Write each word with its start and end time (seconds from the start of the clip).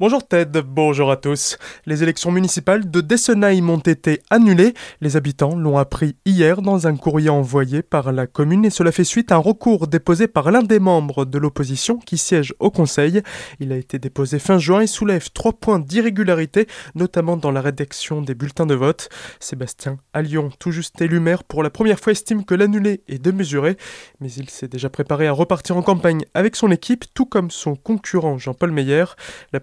Bonjour 0.00 0.26
Ted, 0.26 0.60
bonjour 0.66 1.12
à 1.12 1.16
tous. 1.16 1.56
Les 1.86 2.02
élections 2.02 2.32
municipales 2.32 2.90
de 2.90 3.00
Dessenheim 3.00 3.70
ont 3.70 3.78
été 3.78 4.20
annulées. 4.28 4.74
Les 5.00 5.16
habitants 5.16 5.54
l'ont 5.54 5.78
appris 5.78 6.16
hier 6.26 6.62
dans 6.62 6.88
un 6.88 6.96
courrier 6.96 7.30
envoyé 7.30 7.80
par 7.80 8.10
la 8.10 8.26
commune 8.26 8.64
et 8.64 8.70
cela 8.70 8.90
fait 8.90 9.04
suite 9.04 9.30
à 9.30 9.36
un 9.36 9.38
recours 9.38 9.86
déposé 9.86 10.26
par 10.26 10.50
l'un 10.50 10.64
des 10.64 10.80
membres 10.80 11.24
de 11.24 11.38
l'opposition 11.38 11.98
qui 11.98 12.18
siège 12.18 12.54
au 12.58 12.72
conseil. 12.72 13.22
Il 13.60 13.70
a 13.70 13.76
été 13.76 14.00
déposé 14.00 14.40
fin 14.40 14.58
juin 14.58 14.80
et 14.80 14.88
soulève 14.88 15.30
trois 15.32 15.52
points 15.52 15.78
d'irrégularité, 15.78 16.66
notamment 16.96 17.36
dans 17.36 17.52
la 17.52 17.60
rédaction 17.60 18.20
des 18.20 18.34
bulletins 18.34 18.66
de 18.66 18.74
vote. 18.74 19.08
Sébastien 19.38 19.98
Lyon, 20.12 20.50
tout 20.58 20.72
juste 20.72 21.00
élu 21.00 21.20
maire 21.20 21.44
pour 21.44 21.62
la 21.62 21.70
première 21.70 22.00
fois, 22.00 22.10
estime 22.10 22.44
que 22.44 22.56
l'annulé 22.56 23.02
est 23.06 23.22
démesuré, 23.22 23.76
mais 24.20 24.32
il 24.32 24.50
s'est 24.50 24.66
déjà 24.66 24.90
préparé 24.90 25.28
à 25.28 25.32
repartir 25.32 25.76
en 25.76 25.82
campagne 25.82 26.24
avec 26.34 26.56
son 26.56 26.72
équipe, 26.72 27.04
tout 27.14 27.26
comme 27.26 27.52
son 27.52 27.76
concurrent 27.76 28.38
Jean-Paul 28.38 28.72
Meyer. 28.72 29.04
La 29.52 29.60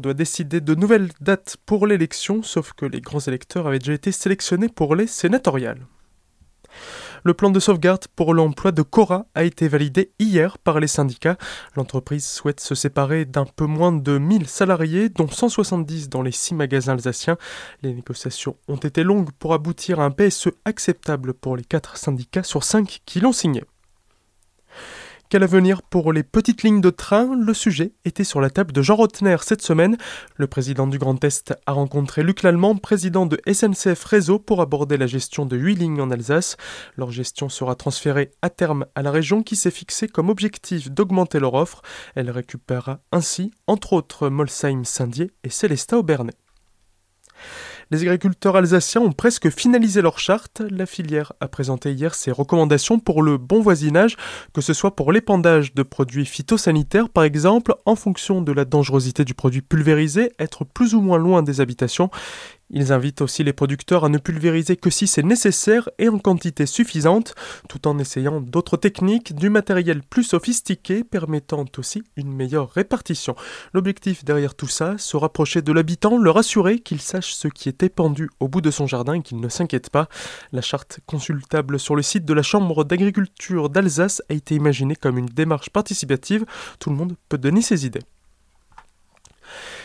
doit 0.00 0.14
décider 0.14 0.60
de 0.60 0.74
nouvelles 0.74 1.10
dates 1.20 1.56
pour 1.66 1.86
l'élection, 1.86 2.42
sauf 2.42 2.72
que 2.72 2.86
les 2.86 3.00
grands 3.00 3.20
électeurs 3.20 3.66
avaient 3.66 3.78
déjà 3.78 3.94
été 3.94 4.12
sélectionnés 4.12 4.68
pour 4.68 4.94
les 4.94 5.06
sénatoriales. 5.06 5.86
Le 7.24 7.34
plan 7.34 7.50
de 7.50 7.60
sauvegarde 7.60 8.06
pour 8.16 8.34
l'emploi 8.34 8.72
de 8.72 8.82
Cora 8.82 9.26
a 9.36 9.44
été 9.44 9.68
validé 9.68 10.10
hier 10.18 10.58
par 10.58 10.80
les 10.80 10.88
syndicats. 10.88 11.36
L'entreprise 11.76 12.26
souhaite 12.26 12.58
se 12.58 12.74
séparer 12.74 13.24
d'un 13.24 13.44
peu 13.44 13.66
moins 13.66 13.92
de 13.92 14.18
1000 14.18 14.48
salariés, 14.48 15.08
dont 15.08 15.28
170 15.28 16.08
dans 16.08 16.22
les 16.22 16.32
6 16.32 16.54
magasins 16.54 16.94
alsaciens. 16.94 17.36
Les 17.82 17.94
négociations 17.94 18.56
ont 18.66 18.76
été 18.76 19.04
longues 19.04 19.30
pour 19.38 19.54
aboutir 19.54 20.00
à 20.00 20.04
un 20.04 20.10
PSE 20.10 20.48
acceptable 20.64 21.32
pour 21.32 21.56
les 21.56 21.64
4 21.64 21.96
syndicats 21.96 22.42
sur 22.42 22.64
5 22.64 23.02
qui 23.06 23.20
l'ont 23.20 23.32
signé. 23.32 23.62
Quel 25.32 25.44
avenir 25.44 25.80
pour 25.80 26.12
les 26.12 26.24
petites 26.24 26.62
lignes 26.62 26.82
de 26.82 26.90
train 26.90 27.34
Le 27.34 27.54
sujet 27.54 27.94
était 28.04 28.22
sur 28.22 28.42
la 28.42 28.50
table 28.50 28.70
de 28.70 28.82
Jean 28.82 28.96
Rotner 28.96 29.38
cette 29.40 29.62
semaine. 29.62 29.96
Le 30.36 30.46
président 30.46 30.86
du 30.86 30.98
Grand 30.98 31.24
Est 31.24 31.54
a 31.64 31.72
rencontré 31.72 32.22
Luc 32.22 32.42
Lallemand, 32.42 32.76
président 32.76 33.24
de 33.24 33.40
SNCF 33.50 34.04
Réseau, 34.04 34.38
pour 34.38 34.60
aborder 34.60 34.98
la 34.98 35.06
gestion 35.06 35.46
de 35.46 35.56
8 35.56 35.76
lignes 35.76 36.00
en 36.02 36.10
Alsace. 36.10 36.58
Leur 36.98 37.10
gestion 37.10 37.48
sera 37.48 37.76
transférée 37.76 38.30
à 38.42 38.50
terme 38.50 38.84
à 38.94 39.00
la 39.00 39.10
région 39.10 39.42
qui 39.42 39.56
s'est 39.56 39.70
fixée 39.70 40.06
comme 40.06 40.28
objectif 40.28 40.90
d'augmenter 40.90 41.40
leur 41.40 41.54
offre. 41.54 41.80
Elle 42.14 42.30
récupérera 42.30 43.00
ainsi, 43.10 43.52
entre 43.66 43.94
autres, 43.94 44.28
Molsheim-Saint-Dié 44.28 45.30
et 45.44 45.48
Célestat 45.48 45.96
Aubernais. 45.96 46.34
Les 47.90 48.02
agriculteurs 48.02 48.56
alsaciens 48.56 49.00
ont 49.00 49.12
presque 49.12 49.50
finalisé 49.50 50.02
leur 50.02 50.18
charte. 50.18 50.62
La 50.70 50.86
filière 50.86 51.32
a 51.40 51.48
présenté 51.48 51.92
hier 51.92 52.14
ses 52.14 52.30
recommandations 52.30 52.98
pour 52.98 53.22
le 53.22 53.36
bon 53.38 53.60
voisinage, 53.60 54.16
que 54.54 54.60
ce 54.60 54.72
soit 54.72 54.96
pour 54.96 55.12
l'épandage 55.12 55.74
de 55.74 55.82
produits 55.82 56.26
phytosanitaires 56.26 57.08
par 57.08 57.24
exemple, 57.24 57.74
en 57.86 57.96
fonction 57.96 58.42
de 58.42 58.52
la 58.52 58.64
dangerosité 58.64 59.24
du 59.24 59.34
produit 59.34 59.62
pulvérisé, 59.62 60.32
être 60.38 60.64
plus 60.64 60.94
ou 60.94 61.00
moins 61.00 61.18
loin 61.18 61.42
des 61.42 61.60
habitations. 61.60 62.10
Ils 62.72 62.90
invitent 62.90 63.20
aussi 63.20 63.44
les 63.44 63.52
producteurs 63.52 64.04
à 64.04 64.08
ne 64.08 64.16
pulvériser 64.16 64.76
que 64.76 64.88
si 64.88 65.06
c'est 65.06 65.22
nécessaire 65.22 65.90
et 65.98 66.08
en 66.08 66.18
quantité 66.18 66.64
suffisante, 66.64 67.34
tout 67.68 67.86
en 67.86 67.98
essayant 67.98 68.40
d'autres 68.40 68.78
techniques, 68.78 69.34
du 69.34 69.50
matériel 69.50 70.02
plus 70.02 70.24
sophistiqué 70.24 71.04
permettant 71.04 71.66
aussi 71.76 72.02
une 72.16 72.32
meilleure 72.32 72.70
répartition. 72.70 73.36
L'objectif 73.74 74.24
derrière 74.24 74.54
tout 74.54 74.68
ça, 74.68 74.96
se 74.96 75.18
rapprocher 75.18 75.60
de 75.60 75.70
l'habitant, 75.70 76.16
le 76.16 76.30
rassurer 76.30 76.78
qu'il 76.78 77.00
sache 77.00 77.34
ce 77.34 77.48
qui 77.48 77.68
est 77.68 77.82
épandu 77.82 78.30
au 78.40 78.48
bout 78.48 78.62
de 78.62 78.70
son 78.70 78.86
jardin 78.86 79.14
et 79.14 79.22
qu'il 79.22 79.40
ne 79.40 79.48
s'inquiète 79.50 79.90
pas. 79.90 80.08
La 80.52 80.62
charte 80.62 81.00
consultable 81.04 81.78
sur 81.78 81.94
le 81.94 82.02
site 82.02 82.24
de 82.24 82.32
la 82.32 82.42
Chambre 82.42 82.84
d'agriculture 82.84 83.68
d'Alsace 83.68 84.22
a 84.30 84.34
été 84.34 84.54
imaginée 84.54 84.96
comme 84.96 85.18
une 85.18 85.26
démarche 85.26 85.68
participative, 85.68 86.46
tout 86.78 86.88
le 86.88 86.96
monde 86.96 87.16
peut 87.28 87.38
donner 87.38 87.60
ses 87.60 87.84
idées. 87.84 88.00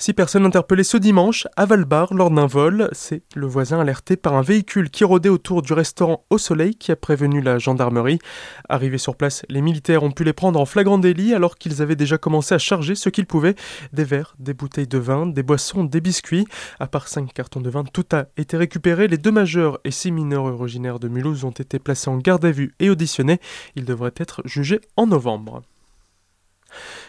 Six 0.00 0.14
personnes 0.14 0.46
interpellées 0.46 0.84
ce 0.84 0.96
dimanche 0.96 1.48
à 1.56 1.66
Valbar 1.66 2.14
lors 2.14 2.30
d'un 2.30 2.46
vol. 2.46 2.88
C'est 2.92 3.24
le 3.34 3.48
voisin 3.48 3.80
alerté 3.80 4.16
par 4.16 4.34
un 4.34 4.42
véhicule 4.42 4.90
qui 4.90 5.02
rôdait 5.02 5.28
autour 5.28 5.60
du 5.60 5.72
restaurant 5.72 6.24
Au 6.30 6.38
Soleil 6.38 6.76
qui 6.76 6.92
a 6.92 6.96
prévenu 6.96 7.40
la 7.40 7.58
gendarmerie. 7.58 8.20
Arrivés 8.68 8.98
sur 8.98 9.16
place, 9.16 9.44
les 9.48 9.60
militaires 9.60 10.04
ont 10.04 10.12
pu 10.12 10.22
les 10.22 10.32
prendre 10.32 10.60
en 10.60 10.66
flagrant 10.66 10.98
délit 10.98 11.34
alors 11.34 11.58
qu'ils 11.58 11.82
avaient 11.82 11.96
déjà 11.96 12.16
commencé 12.16 12.54
à 12.54 12.58
charger 12.58 12.94
ce 12.94 13.08
qu'ils 13.08 13.26
pouvaient. 13.26 13.56
Des 13.92 14.04
verres, 14.04 14.36
des 14.38 14.54
bouteilles 14.54 14.86
de 14.86 14.98
vin, 14.98 15.26
des 15.26 15.42
boissons, 15.42 15.82
des 15.82 16.00
biscuits. 16.00 16.46
À 16.78 16.86
part 16.86 17.08
cinq 17.08 17.34
cartons 17.34 17.60
de 17.60 17.68
vin, 17.68 17.82
tout 17.82 18.06
a 18.12 18.26
été 18.36 18.56
récupéré. 18.56 19.08
Les 19.08 19.18
deux 19.18 19.32
majeurs 19.32 19.80
et 19.82 19.90
six 19.90 20.12
mineurs 20.12 20.44
originaires 20.44 21.00
de 21.00 21.08
Mulhouse 21.08 21.44
ont 21.44 21.50
été 21.50 21.80
placés 21.80 22.08
en 22.08 22.18
garde 22.18 22.44
à 22.44 22.52
vue 22.52 22.72
et 22.78 22.88
auditionnés. 22.88 23.40
Ils 23.74 23.84
devraient 23.84 24.14
être 24.16 24.42
jugés 24.44 24.80
en 24.96 25.08
novembre. 25.08 25.62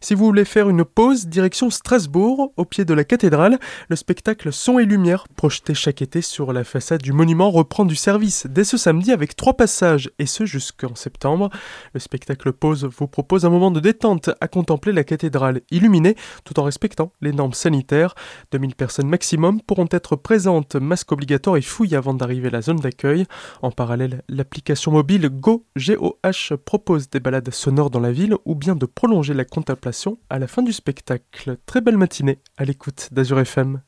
Si 0.00 0.14
vous 0.14 0.24
voulez 0.24 0.44
faire 0.44 0.68
une 0.68 0.84
pause, 0.84 1.26
direction 1.26 1.70
Strasbourg, 1.70 2.52
au 2.56 2.64
pied 2.64 2.84
de 2.84 2.94
la 2.94 3.04
cathédrale, 3.04 3.58
le 3.88 3.96
spectacle 3.96 4.52
Son 4.52 4.78
et 4.78 4.84
Lumière, 4.84 5.26
projeté 5.36 5.74
chaque 5.74 6.02
été 6.02 6.22
sur 6.22 6.52
la 6.52 6.64
façade 6.64 7.02
du 7.02 7.12
monument, 7.12 7.50
reprend 7.50 7.84
du 7.84 7.96
service 7.96 8.46
dès 8.48 8.64
ce 8.64 8.76
samedi 8.76 9.12
avec 9.12 9.36
trois 9.36 9.54
passages, 9.54 10.10
et 10.18 10.26
ce 10.26 10.44
jusqu'en 10.44 10.94
septembre. 10.94 11.50
Le 11.94 12.00
spectacle 12.00 12.52
Pause 12.52 12.84
vous 12.84 13.08
propose 13.08 13.44
un 13.44 13.50
moment 13.50 13.70
de 13.70 13.80
détente 13.80 14.30
à 14.40 14.48
contempler 14.48 14.92
la 14.92 15.04
cathédrale 15.04 15.60
illuminée, 15.70 16.16
tout 16.44 16.58
en 16.60 16.64
respectant 16.64 17.12
les 17.20 17.32
normes 17.32 17.54
sanitaires. 17.54 18.14
2000 18.52 18.74
personnes 18.74 19.08
maximum 19.08 19.60
pourront 19.60 19.88
être 19.90 20.16
présentes, 20.16 20.76
masque 20.76 21.12
obligatoire 21.12 21.56
et 21.56 21.62
fouille 21.62 21.96
avant 21.96 22.14
d'arriver 22.14 22.48
à 22.48 22.52
la 22.52 22.62
zone 22.62 22.80
d'accueil. 22.80 23.24
En 23.62 23.70
parallèle, 23.70 24.22
l'application 24.28 24.92
mobile 24.92 25.28
Go 25.28 25.64
GOH 25.76 26.56
propose 26.64 27.10
des 27.10 27.20
balades 27.20 27.50
sonores 27.52 27.90
dans 27.90 28.00
la 28.00 28.12
ville 28.12 28.34
ou 28.44 28.54
bien 28.54 28.74
de 28.74 28.86
prolonger 28.86 29.34
la 29.46 29.48
contemplation 29.48 30.18
à 30.28 30.40
la 30.40 30.48
fin 30.48 30.62
du 30.62 30.72
spectacle. 30.72 31.56
Très 31.66 31.80
belle 31.80 31.96
matinée 31.96 32.40
à 32.56 32.64
l'écoute 32.64 33.10
d'Azur 33.12 33.38
FM. 33.38 33.80